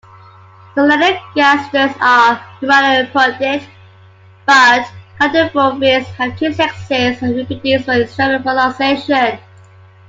[0.73, 3.69] Solenogasters are hermaphroditic,
[4.47, 9.37] but caudofoveates have two sexes, and reproduce by external fertilization.